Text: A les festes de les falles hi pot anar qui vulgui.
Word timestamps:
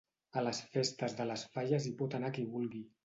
A 0.39 0.41
les 0.45 0.61
festes 0.75 1.15
de 1.19 1.27
les 1.33 1.43
falles 1.57 1.87
hi 1.91 1.93
pot 2.01 2.17
anar 2.21 2.33
qui 2.39 2.47
vulgui. 2.55 2.83